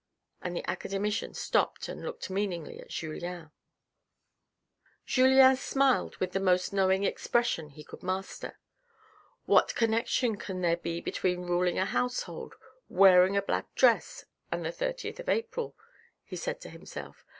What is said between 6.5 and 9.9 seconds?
knowing expression he could master." What